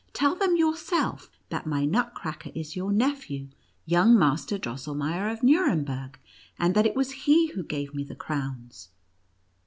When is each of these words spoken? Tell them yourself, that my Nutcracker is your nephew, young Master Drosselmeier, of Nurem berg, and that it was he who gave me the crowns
Tell 0.13 0.33
them 0.33 0.57
yourself, 0.57 1.29
that 1.49 1.67
my 1.67 1.85
Nutcracker 1.85 2.49
is 2.55 2.75
your 2.75 2.91
nephew, 2.91 3.49
young 3.85 4.17
Master 4.17 4.57
Drosselmeier, 4.57 5.31
of 5.31 5.43
Nurem 5.43 5.85
berg, 5.85 6.17
and 6.57 6.73
that 6.73 6.87
it 6.87 6.95
was 6.95 7.11
he 7.29 7.49
who 7.51 7.61
gave 7.61 7.93
me 7.93 8.03
the 8.03 8.15
crowns 8.15 8.89